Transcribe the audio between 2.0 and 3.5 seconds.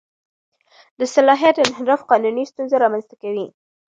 قانوني ستونزه رامنځته کوي.